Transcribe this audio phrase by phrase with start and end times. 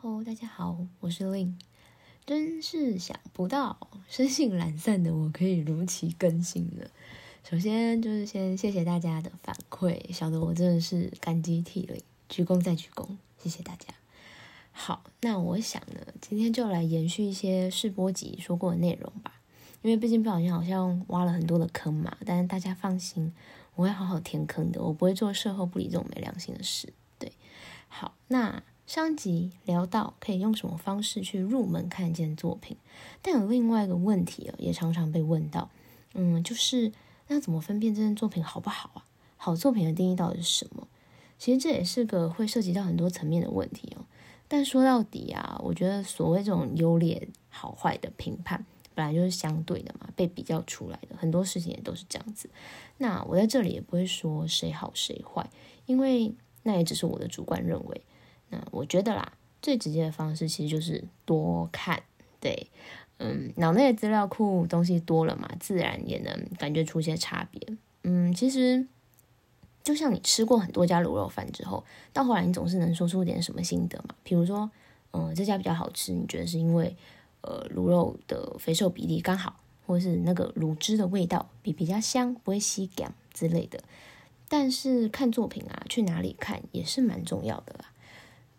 [0.00, 1.54] 好，大家好，我是 Lin。
[2.24, 6.88] 真是想不到，生性懒散的我可以如期更新了。
[7.42, 13.08] 首先就是先谢谢大家的反馈，晓得我真的是感激涕零，鞠躬再鞠躬，
[13.38, 13.86] 谢谢大家。
[14.70, 19.40] 好，那我想呢，今天就来延续一些试播集说过的内容吧，
[19.82, 22.16] 因为毕竟不小心好像挖了很多的坑嘛。
[22.24, 23.34] 但是大家放心，
[23.74, 26.92] 我会好好填坑的，我不会做事后不理这种没良心的事。
[27.18, 27.32] 对，
[27.88, 28.62] 好，那。
[28.88, 32.74] 上集聊到可以用什么方式去入门看一件作品，
[33.20, 35.68] 但有另外一个问题哦，也常常被问到，
[36.14, 36.90] 嗯，就是
[37.26, 39.04] 那怎么分辨这件作品好不好啊？
[39.36, 40.88] 好作品的定义到底是什么？
[41.38, 44.06] 其实这也是个会涉及到很多层面的问题哦。
[44.48, 48.64] 但说到底啊，我觉得所谓这种优劣好坏的评判，
[48.94, 52.48] 本来就是相对的嘛，被比较出来的，很多事情也都是这样子。
[52.96, 55.50] 那我在这里也不会说谁好谁坏，
[55.84, 58.00] 因为那也只是我的主观认为。
[58.50, 62.02] 那我觉得啦，最直接的方式其实就是多看，
[62.40, 62.68] 对，
[63.18, 67.76] 嗯，脑内的资料库东西多了嘛，自然也能感觉出些差别。
[68.04, 68.86] 嗯，其实
[69.82, 74.14] 就像你吃过很多家卤肉饭之后，到后来你总是能说出点什么心得嘛。
[74.22, 74.70] 比如说，
[75.12, 76.96] 嗯，这家比较好吃，你觉得是因为
[77.42, 83.80] 呃卤肉的肥瘦比例刚好，或是那个卤汁的味道比比较香，不会吸干之类的。
[84.48, 87.92] 但是看作品啊，去哪里看也是蛮重要的啦。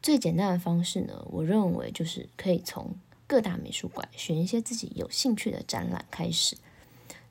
[0.02, 2.96] 最简单的方式呢，我认为就是可以从
[3.28, 6.58] 各大美术馆选一些自己有兴趣的展览开始。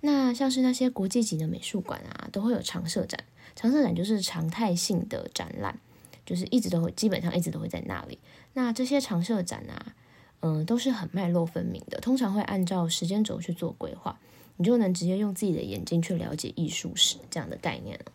[0.00, 3.24] 那像是那些国际级的美术馆啊，都会有常设展。
[3.56, 5.80] 常设展就是常态性的展览，
[6.24, 8.19] 就是一直都会，基本上一直都会在那里。
[8.52, 9.96] 那这些常设展啊，
[10.41, 14.20] 嗯，都是很脉络分明的，通常会按照时间轴去做规划，
[14.58, 18.12] 你就能直接用自己的眼睛去了解艺术史这样的概念了。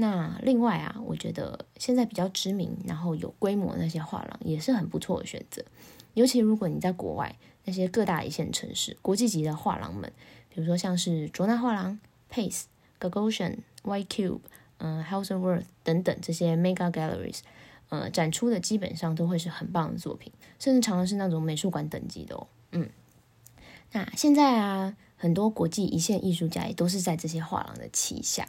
[0.00, 5.62] 那另外啊，我觉得现在比较知名，然后有规模那些画廊也是很不错的选择。
[6.14, 10.10] 尤其如果你在国外那些各大一线城市、国际级的画廊们，
[10.48, 12.00] 比如说像是卓纳画廊、
[12.32, 12.62] Pace、
[12.98, 14.40] Gagosian、White Cube、
[14.78, 17.40] 嗯 House of Worth 等等这些 Mega Galleries，
[17.90, 22.46] 呃，展出的基本上都会是很棒的作品，甚至常常是那种美术馆等级的哦。
[22.72, 22.88] 嗯，
[23.92, 28.48] 那现在啊，很多国际一线艺术家也都是在这些画廊的旗下。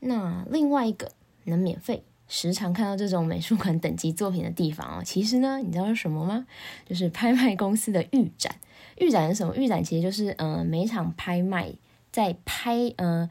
[0.00, 1.12] 那另外一个
[1.44, 6.46] 能免费时常看到这种美术馆等级作品的地方哦，其实呢，你知道是什么吗？
[6.86, 8.54] 就是拍卖公司的预展。
[8.96, 9.56] 预展是什么？
[9.56, 11.72] 预展其实就是，呃，每场拍卖
[12.12, 13.30] 在拍，呃，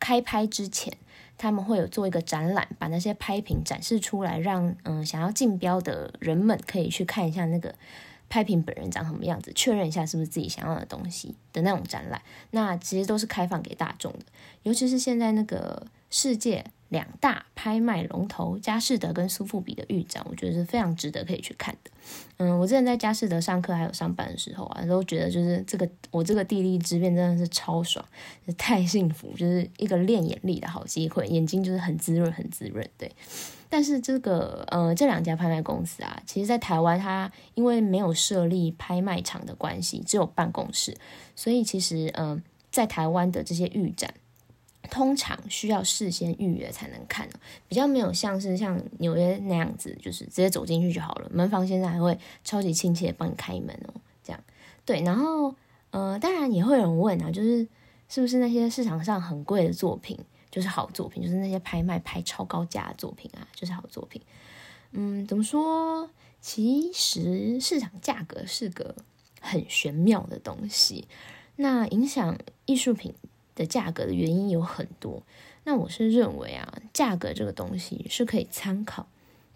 [0.00, 0.92] 开拍之前，
[1.38, 7.74] 他们会有做一个展览，把那些拍品展示出来，让，嗯，想要竞标的人们可以去看一下那个
[8.28, 12.20] 拍品本人长什么样子，确认一下是不是自己想要的东西的那种展览。
[12.50, 14.24] 那其实都是开放给大众的，
[14.64, 15.86] 尤其是现在那个。
[16.12, 21.90] 世界两大拍卖龙头佳士得跟苏富比的预展，我觉得是非常值得可以去看的。
[22.36, 28.04] 嗯，我之前在佳士得上课还有上班的时候啊，都觉得就是这个我这个地利之便真的是超爽，
[28.58, 32.86] 太幸福，就是一个练眼力的好机会，眼睛就是很滋润，很滋润。
[32.98, 33.10] 对，
[33.70, 40.94] 但是这个呃这两家拍卖公司啊，其实在台湾它因为没有设立拍卖场的关系，只有办公室，
[41.34, 44.12] 所以其实嗯在台湾的这些预展。
[44.90, 47.28] 通常需要事先预约才能看
[47.68, 51.30] 比较没有像是像纽约那样子，就是直接走进去就好了。
[51.32, 54.42] 门房先生还会超级亲切帮你开门哦，这样
[54.84, 55.00] 对。
[55.02, 55.54] 然后
[55.90, 57.66] 呃，当然也会有人问啊，就是
[58.08, 60.18] 是不是那些市场上很贵的作品
[60.50, 64.20] 就是好作品，就是那些拍卖拍超高价的作品啊，就是好作品。
[64.90, 66.10] 嗯，怎么说？
[66.40, 68.94] 其实市场价格是个
[69.40, 71.06] 很玄妙的东西，
[71.56, 73.14] 那影响艺术品。
[73.54, 75.22] 的价格的原因有很多，
[75.64, 79.06] 那我是认为啊，价格这个东西是可以参考，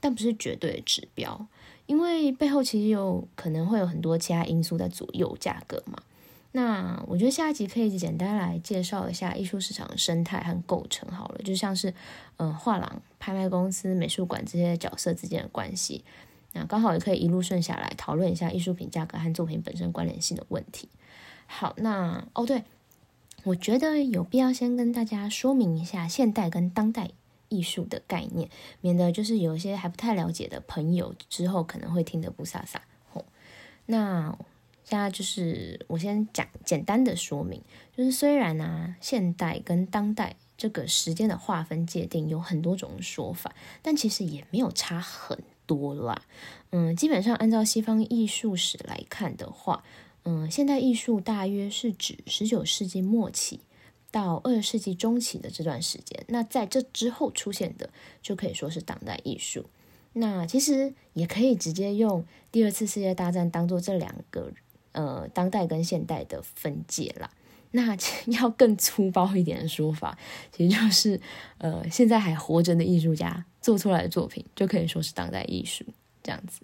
[0.01, 1.47] 但不是绝对的指标，
[1.87, 5.99] 因为背后其实有可能会有很多其他因素在左右价格嘛。
[6.53, 11.93] 那我觉得下一集可以简单来介绍一下艺术市场的生态和构成好了，就像是
[12.37, 16.03] 嗯画廊、拍卖公司、美术馆这些角色之间的关系，
[16.53, 20.89] 那刚好也可以一路顺下来讨论一下艺术品价格和作品本身关联性的问题。
[21.47, 22.63] 好，那哦对。
[23.47, 27.11] 我觉得有必要先跟大家说明一下现代跟当代
[27.49, 28.51] 艺术的概念，
[28.81, 32.79] 免得就是有一些还不太了解的朋友之后可能会听得不飒飒。
[33.13, 33.25] 吼，
[33.87, 34.37] 那
[34.83, 37.63] 现在就是我先讲简单的说明，
[37.97, 46.21] 就是虽然呢现代跟当代这个时间的划分界定有很多种说法，但其实也没有差很多啦。
[46.71, 49.85] 嗯，基本上按照西方艺术史来看的话。
[50.29, 53.61] 嗯，现代艺术大约是指十九世纪末期
[54.11, 56.25] 到二十世纪中期的这段时间。
[56.27, 57.89] 那在这之后出现的，
[58.21, 59.67] 就可以说是当代艺术。
[60.15, 64.51] 那其实也可以直接用第二次世界大战当做这两个
[64.93, 67.31] 呃当代跟现代的分界啦。
[67.71, 67.97] 那
[68.33, 70.19] 要更粗暴一点的说法，
[70.51, 71.21] 其实就是
[71.59, 75.85] 呃现在还活着的艺术家做出来的作品就可以说是当代艺术
[76.23, 76.63] 这样子。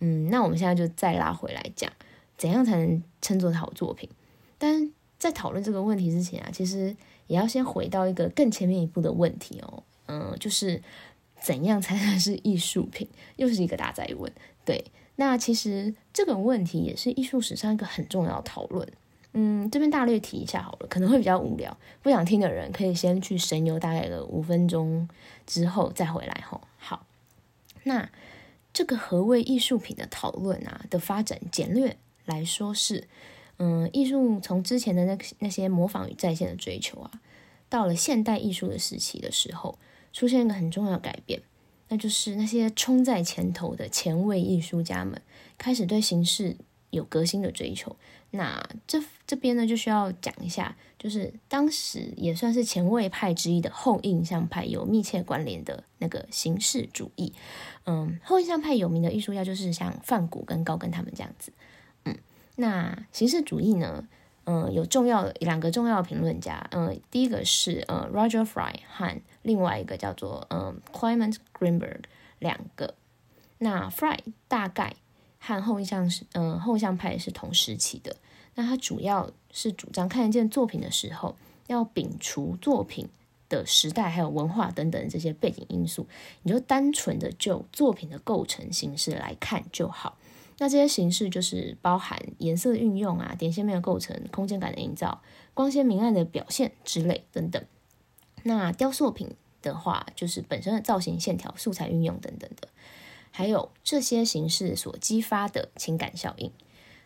[0.00, 1.92] 嗯，那我们现在就再拉回来讲，
[2.36, 4.08] 怎样才能称作好作品？
[4.58, 6.96] 但在讨论这个问题之前啊，其实
[7.26, 9.82] 也要先回到一个更前面一步的问题哦。
[10.06, 10.82] 嗯，就是
[11.40, 13.08] 怎样才算是艺术品？
[13.36, 14.30] 又是一个大灾问。
[14.64, 14.84] 对，
[15.16, 18.86] 那其实这个问题也是艺术史上一个很重要的讨论。
[19.32, 25.06] 嗯，这边大略提一下好了，可能会比较无聊，不想听的人可以先去神游大概个五分钟
[25.46, 26.62] 之后再回来吼。
[26.78, 27.06] 好，
[27.84, 28.08] 那
[28.72, 33.08] 这个何谓艺术品的讨论啊的发展，简略来说是，
[33.58, 37.10] 嗯，艺术从之前的那那些模仿与再现的追求啊，
[37.68, 39.78] 到了现代艺术的时期的时候，
[40.12, 41.42] 出现一个很重要的改变，
[41.88, 45.22] 那就是那些冲在前头的前卫艺术家们
[45.56, 46.56] 开始对形式
[46.90, 47.96] 有革新的追求。
[48.32, 57.32] 那这这边呢，就需要讲一下，就是当时也算是前卫派之一的后印象派有密切关联的那个形式主义。
[57.84, 61.52] 嗯，后印象派有名的艺术家就是像范古跟高更他们这样子。
[62.56, 64.06] 那形式主义呢，
[64.44, 72.00] 嗯，有重要的两个重要评论家，嗯，第一个是呃 Roger Fry 和另外一个叫做嗯 Clement Greenberg
[72.40, 72.94] 两个。
[73.58, 74.18] 那 Fry
[74.48, 74.96] 大概。
[75.38, 78.16] 和后印象是，嗯，后印象派是同时期的。
[78.56, 81.36] 那他主要是主张看得见作品的时候，
[81.68, 83.08] 要摒除作品
[83.48, 86.04] 的时代还有文化等等这些背景因素，
[86.42, 90.18] 你就单纯的就作品的构成形式来看就好。
[90.58, 95.22] 那这些形式就是包含颜色运用啊、点线面的构成、空间感的营造、
[95.52, 97.62] 光鲜明暗的表现之类等等。
[98.42, 102.68] 那雕塑品的话，就是本身的造型、线条、素材运用等等的。
[103.30, 106.50] 还有这些形式所激发的情感效应，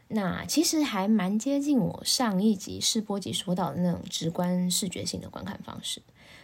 [0.07, 6.01] 那其实还蛮接近我上一集试播集说到的那种直观视觉性的观看方式。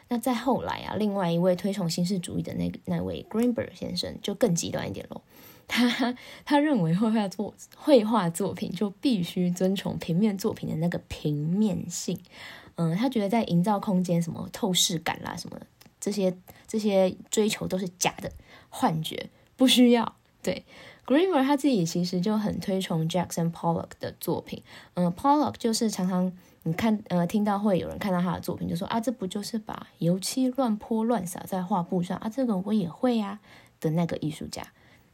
[0.08, 5.20] 那再后来啊，另外一位推崇形式主义的那那位 Greenberg 先生就更极端一点喽。
[5.68, 6.14] 他
[6.44, 12.18] 他认为绘画作绘画作品就必须遵从平面作品的那个平面性。
[12.76, 15.58] 嗯，他觉得在营造空间什么透视感啦什么
[15.98, 16.36] 这些
[16.66, 18.30] 这些追求都是假的
[18.68, 19.30] 幻觉。
[19.56, 20.64] 不需要对
[21.06, 24.62] g r e e m e r 他自己其实就很推崇 Jackson Pollock 的作品。
[24.94, 26.30] 嗯，Pollock 就是常常
[26.64, 32.28] 你看呃听到会有人看到他的作品，就说啊，这不就是把油漆乱泼乱洒在画布上啊？
[32.28, 33.40] 这个我也会呀
[33.80, 34.62] 的那个艺术家。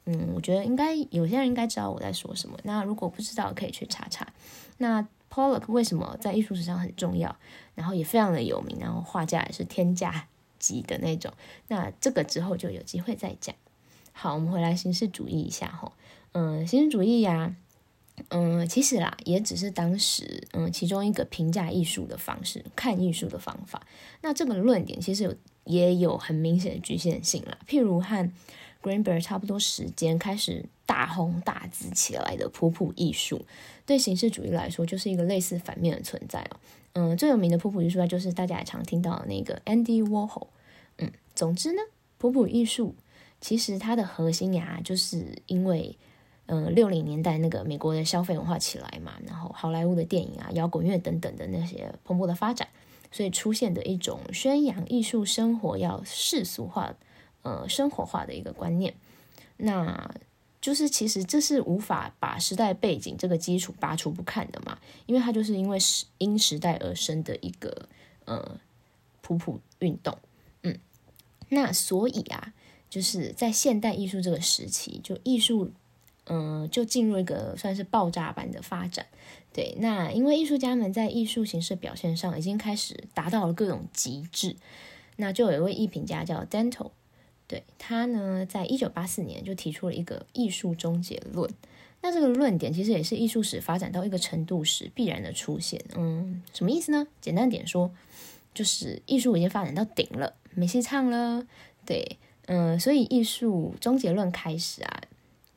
[0.05, 2.59] 嗯，我觉得应该有些人应该知道我在说什么。
[2.65, 4.27] 那如果不知道，可以去查查。
[4.79, 7.35] 那 Pollock 为什么在艺术史上很重要，
[7.75, 10.27] 然后也非常的有名，然后画家也是天价
[10.59, 11.33] 级的那种。
[11.69, 13.55] 那这个之后就有机会再讲。
[14.13, 15.93] 好，我们回来形式主义一下哈，
[16.33, 17.57] 嗯，形式主义呀，
[18.29, 23.87] 嗯，其实啦，也只是当时嗯其中一个评价艺术的方式，看艺术的方法。
[24.21, 25.35] 那这个论点其实有
[25.65, 27.57] 也有很明显的局限性啦。
[27.67, 28.31] 譬如和
[28.83, 33.45] Greenberg 差不多时间开始大红大紫起来的普普艺术，
[33.87, 36.57] 对形式主义来说就是一个类似反面的存在哦。
[36.95, 40.49] 嗯，最有名的普普艺术家就是大家常听到那个 Andy Warhol。
[40.99, 41.81] 嗯，总之呢，
[42.19, 42.95] 普普艺术。
[43.41, 45.99] 其实它的核心呀，就是因为，
[46.47, 52.69] 嗯，六零年代那个美国的消费文化起来嘛，然后好莱坞的电影啊、摇滚乐等等的那些蓬勃的发展，
[53.11, 56.95] 所以出现的一种宣扬艺术生活要世俗化、
[57.43, 58.95] 呃生活化的一个观念。
[59.57, 60.15] 那
[60.61, 67.89] 就是其实这是无法把时代背景这个基础拔除不看的嘛，因为它就是因为时因时代而生的一个
[68.25, 68.59] 呃
[69.21, 70.17] 普普运动。
[70.63, 70.79] 嗯，
[71.49, 72.53] 那所以啊。
[72.93, 75.71] 就是在现代艺术这个时期，就艺术，
[76.27, 79.07] 嗯，就进入一个算是爆炸般的发展。
[79.51, 84.57] 对，那因为艺术家们在艺术形式表现上已经开始达到了各种极致，
[85.17, 86.91] 那就有一位艺评家叫 Dental，
[87.53, 91.51] 对他呢，在一九八四年就提出了一个艺术终结论。
[92.01, 95.79] 那这个论点其实也是艺术史发展到一个程度时必然的出现。
[95.95, 97.07] 嗯，什么意思呢？
[97.21, 97.91] 简单点说，
[98.55, 101.47] 就是艺术已经发展到顶了，没戏唱了。
[101.85, 102.17] 对。
[102.47, 105.03] 嗯，所以艺术终结论开始啊，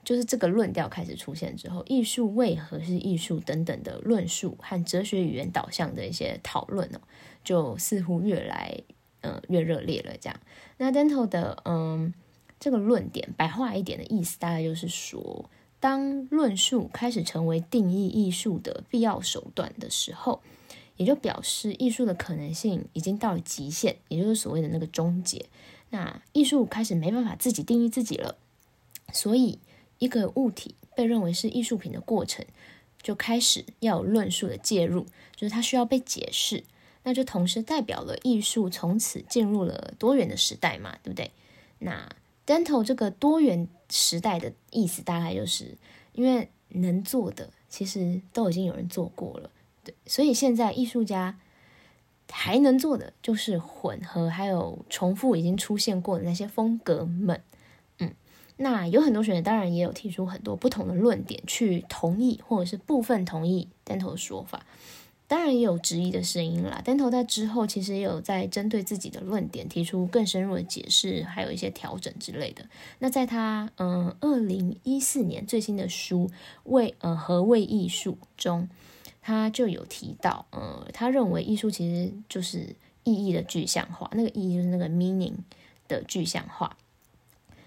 [0.04, 7.02] 就是这个论调开始出现之后，艺术为何是艺术等等的论述和哲学语言导向的一些讨论哦，
[7.44, 8.80] 就似乎越来
[9.26, 10.16] 嗯越热烈了。
[10.22, 10.40] 这样，
[10.78, 12.14] 那 Dental 的嗯
[12.60, 20.42] 这个论点白话一点的意思，大概就是说，当论述开始成为定义艺术的必要手段的时候，
[20.98, 25.46] 也就表示艺术的可能性已经到了极限，也就是所谓的那个终结。
[25.90, 28.38] 那艺术开始没办法自己定义自己了，
[29.14, 29.60] 所以
[30.00, 32.46] 一个物体被认为是艺术品的过程，
[33.02, 35.06] 就开始要有论述的介入，
[35.36, 36.64] 就是它需要被解释，
[37.08, 41.30] 那就同时代表了艺术从此进入了多元的时代嘛，对不对？
[41.78, 42.10] 那
[42.48, 45.78] dental 这个多元时代的意思，大概就是
[46.14, 49.52] 因为能做的其实都已经有人做过了，
[49.84, 51.40] 对，所以现在艺术家
[52.32, 57.40] 还能做的就是混合，还有重复已经出现过的那些风格们，
[58.00, 58.12] 嗯，
[58.58, 64.66] 那有很多学者当然也有提出很多不同的论点去同意或者是部分同意 dental 的说法。
[65.28, 66.82] 当然也有质疑的声音啦。
[66.86, 72.64] 丹头在之后其实也有在针对自己的论点提出更深入的解释，还有一些调整之类的。
[73.00, 76.28] 那在他嗯二零一四年最新的书
[76.66, 78.70] 《为呃何谓艺术》中，
[79.22, 85.34] 他就有提到，呃，他认为艺术其实就是意义的具象化，那个意义就是那个 meaning
[85.88, 86.78] 的具象化。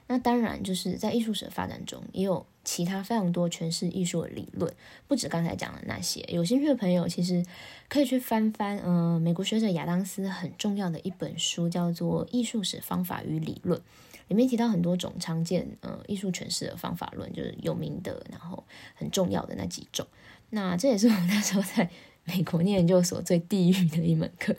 [0.06, 2.46] 那当然就是在艺术史的发展中也有。
[2.70, 4.70] 其他非常多诠释艺术的理论，
[5.06, 6.20] 不止刚才讲的那些。
[6.28, 7.42] 有兴趣的朋友其实
[7.88, 13.80] 可以去翻翻，嗯，美国学者亚当斯很重要的一本书，叫做《艺术史方法与理论》，
[14.28, 18.62] 里面提到很多种常见，呃，艺术诠释的方法论，就是有名的，然后
[18.94, 20.06] 很重要的那几种。
[20.50, 21.88] 那这也是我那时候在
[22.24, 24.54] 美国念研究所最地狱的一门课，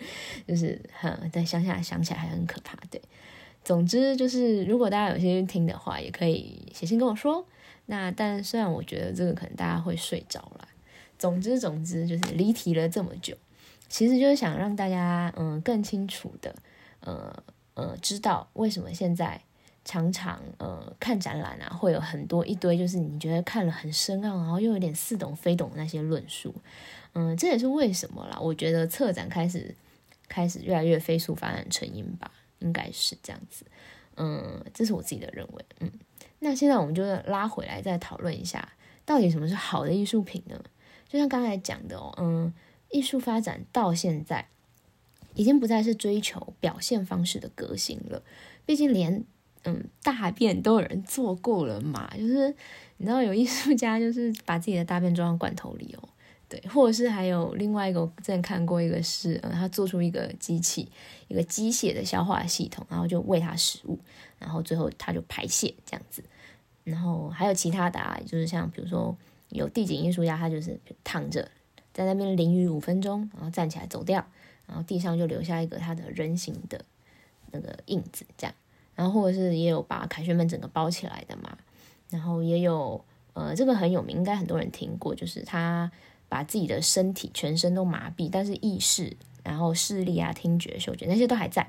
[0.48, 2.76] 就是很，在乡下想起来还很可怕。
[2.90, 3.00] 对，
[3.64, 7.46] 总之就是，如果大家有兴趣听的话，也可以写信跟我说。
[7.92, 10.68] 那但虽然我觉得这个可能大家会睡着了，
[11.18, 13.36] 总之总之就是离题了这么久，
[13.88, 16.54] 其实就是想让大家嗯更清楚的
[17.00, 17.44] 呃
[17.74, 19.42] 呃知道为什么现在
[19.84, 26.54] 常常呃看展览啊会有很多一堆就是你觉得看了很深奥，然后又有点似懂非懂的那些论述，
[27.14, 28.38] 嗯这也是为什么啦。
[28.40, 29.74] 我觉得策展开始
[30.28, 32.30] 开始越来越飞速发展成因吧，
[32.60, 33.66] 应该是这样子，
[34.18, 35.92] 嗯这是我自己的认为，嗯。
[36.40, 38.74] 那现在我们就拉回来再讨论一下，
[39.06, 40.60] 到底什么是好的艺术品呢？
[41.08, 42.54] 就像刚才讲的哦，嗯，
[42.90, 44.48] 艺术发展到现在，
[45.34, 48.24] 已经不再是追求表现方式的革新了。
[48.66, 49.24] 毕竟连
[49.64, 52.56] 嗯大便都有人做过了嘛，就是
[52.98, 56.10] 你知道有艺术家就是把自己的大便装到罐头里哦。
[56.50, 60.92] 对，或者是还有另外一个，我之前看过一个是，嗯，他做出一个机器，
[61.28, 64.00] 一个机械的消化系统，然后就喂它食物，
[64.40, 66.24] 然后最后它就排泄这样子。
[66.84, 69.16] 然后还有其他的啊，就是像比如说
[69.50, 71.48] 有地景艺术家，他就是躺着
[71.94, 74.26] 在那边淋雨五分钟，然后站起来走掉，
[74.66, 76.84] 然后地上就留下一个他的人形的
[77.52, 78.56] 那个印子这样。
[78.96, 81.56] 然后或者是也有把凯旋门整个包起来的嘛，
[82.10, 85.92] 然后也有呃这个很有名，应该很多人听过，就是他。
[86.30, 91.68] 把自己的身体全身都麻痹，但是意识、然后视力啊、听觉、嗅觉那些都还在。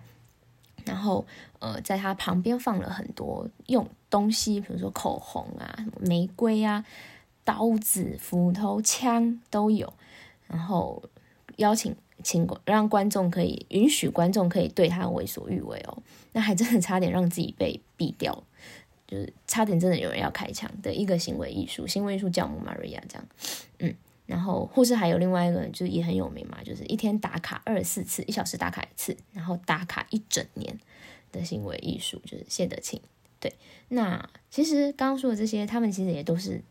[0.84, 1.26] 然后，
[1.58, 6.84] 呃，在他旁边放了很多用东西，比如说口红啊、玫瑰啊、
[7.44, 9.92] 刀子、斧头、枪都有。
[10.46, 11.02] 然后
[11.56, 16.02] 邀请请让观众可以允许观众可以对他为所欲为哦。
[16.32, 18.42] 那还真的差点让自己被毙掉，
[19.06, 23.26] 就是差点真的有人要开枪的一个行为艺术，行为艺术教母 Maria 这样，
[23.80, 23.94] 嗯。
[24.30, 30.78] 然后，或是还有另外一个，就是也很有名嘛，就是一天打卡二十四次，一小时打卡一次，然后打卡一整年
[31.32, 33.00] 的行为艺术，就是谢德庆。
[33.40, 33.52] 对，
[33.88, 36.62] 那其实刚刚说的这些，他们其实也都是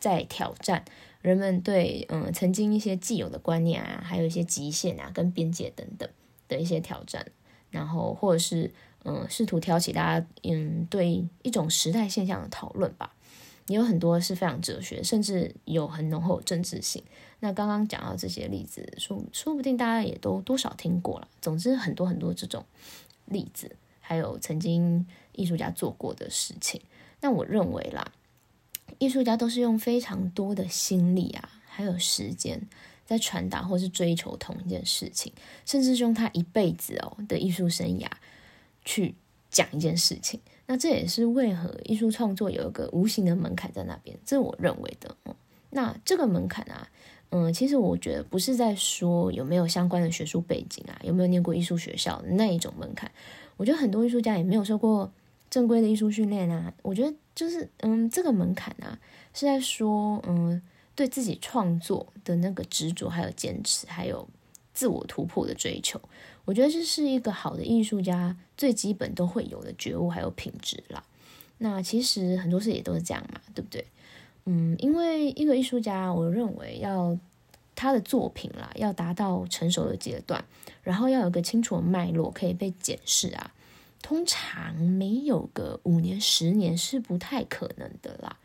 [0.00, 0.82] 在挑战
[1.20, 6.08] 人们对嗯曾经一些既有的观念啊，还有一些极限啊跟边界等等
[6.48, 7.26] 的一些挑战，
[7.70, 8.72] 然后或者是
[9.04, 13.14] 嗯试图挑起大家嗯对一种时代现象的讨论吧。
[13.72, 17.02] 也有很多是非常哲学，甚至有很浓厚政治性。
[17.40, 21.28] 那刚刚讲到这些例子，说说不定大家也都多少听过了。
[21.40, 22.66] 总之，很多很多这种
[23.24, 26.82] 例子，还有曾经艺术家做过的事情。
[27.22, 28.12] 那我认为啦，
[28.98, 32.60] 艺术家都是用非常多的心力啊，还有时间，
[33.06, 35.32] 在传达或是追求同一件事情，
[35.64, 38.06] 甚至用他一辈子哦的艺术生涯
[38.84, 39.14] 去
[39.50, 40.38] 讲一件事情。
[40.72, 45.14] 那这也是为何艺术创作有一个无形的门槛在那边，这是我认为的。
[45.68, 46.88] 那这个门槛啊，
[47.28, 53.12] 嗯，其实我觉得不是在说有没有相关的学术背景啊，有没有念过艺术学校那一种门槛。
[53.58, 55.12] 我觉得很多艺术家也没有受过
[55.50, 56.72] 正规的艺术训练啊。
[56.80, 58.98] 我觉得就是，嗯，这个门槛啊，
[59.34, 60.62] 是在说，嗯，
[60.94, 64.26] 对自己创作的那个执着，还有坚持，还有
[64.72, 66.00] 自我突破的追求。
[66.44, 71.04] 我觉得这是一个好的艺术家最基本都会有的觉悟还有品质啦。
[71.58, 73.86] 那其实很多事也都是这样嘛，对不对？
[74.46, 77.16] 嗯，因为一个艺术家，我认为要
[77.76, 80.44] 他的作品啦，要达到成熟的阶段，
[80.82, 83.54] 然后要有个清楚的脉络可以被检视啊，
[84.02, 88.36] 通常没有个五年、十年是不太可能的啦。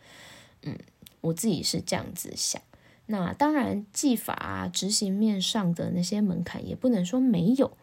[0.62, 0.78] 嗯，
[1.22, 2.62] 我自己是这样子想。
[3.08, 7.76] 那当然，技法啊、执行面上的那些门槛也不能说没有。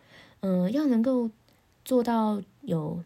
[0.46, 1.30] 嗯，要能够
[1.86, 3.02] 做到有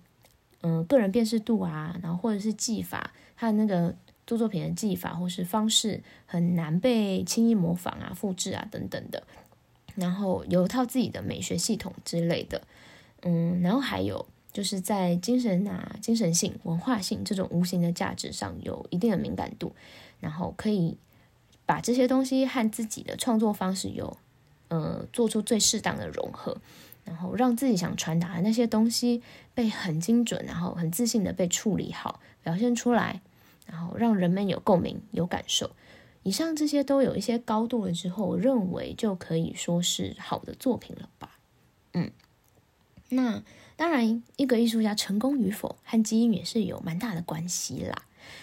[0.62, 3.95] 嗯个人辨识度啊，然后或者是技法，他的那个
[4.26, 9.23] 做作品的技法或是方式很难被轻易模仿啊、复制啊等等的。
[9.95, 12.62] 然后有一套自己的美学系统之类的。
[13.23, 19.73] 嗯，然后还有就是在精神啊、精神性、文化性这种无形的价值上有一定的敏感度，
[20.18, 20.97] 然后可以。
[21.68, 24.16] 把这些东西和自己的创作方式有，
[24.68, 26.57] 呃，做出最适当的融合，
[27.08, 29.22] 然后让自己想传达的那些东西
[29.54, 33.22] 被很精准，然后很自信的被处理好，表现出来，
[33.66, 35.70] 然后让人们有共鸣、有感受。
[36.22, 41.38] 以上这些都有一些高度了之后，我认为就可以说是好的作品了吧。
[41.94, 42.10] 嗯，
[43.08, 43.42] 那
[43.76, 48.02] 当然，一个艺术家成功与否和基因也是有蛮大的关系啦。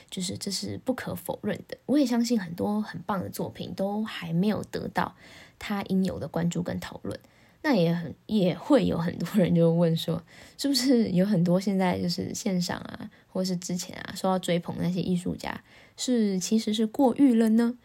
[0.09, 5.13] 就是这是不可否认的，我也相信很多很棒的作品都还没有得到
[5.59, 7.19] 他应有的关注跟讨论。
[7.67, 10.21] 那也很也会有很多人就问说，
[10.55, 15.59] 是不是有很多现在就是线上啊，或是之前啊受到追捧那些艺术家
[15.97, 17.75] 是其实是过誉了呢？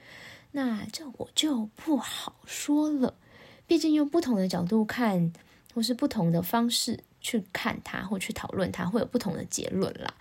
[0.53, 3.15] 那这我就不好说了，
[3.67, 5.33] 毕竟用不同的角度看，
[5.75, 10.15] 或是不同的方式去看它或去讨论它，会有不同的结论啦。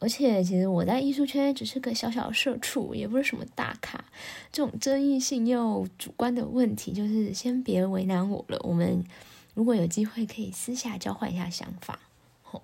[0.00, 4.04] 而且，其实我在艺术圈只是个小小社畜，也不是什么大咖。
[4.52, 8.58] 这种争议性又主观的问题，就是先别为难我了。
[8.62, 9.04] 我们
[9.54, 11.98] 如果有机会，可以私下交换一下想法。
[12.42, 12.62] 吼，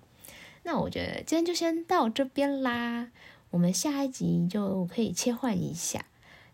[0.63, 3.09] 那我觉得今天就先到这边啦。
[3.49, 6.05] 我们下一集就可以切换一下，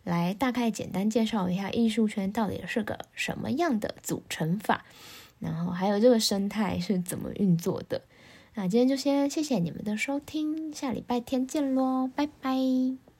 [0.03, 4.83] 来大概简单介绍一下艺术圈到底是个什么样的组成法，
[5.39, 8.01] 然后还有这个生态是怎么运作的。
[8.55, 13.10] 那今天就先谢谢你们的收听，下礼拜天见喽，拜拜。